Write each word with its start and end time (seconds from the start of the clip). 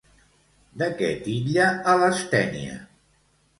De 0.83 0.87
què 1.01 1.09
titlla 1.27 1.69
a 1.93 1.97
Lastènia? 2.01 2.83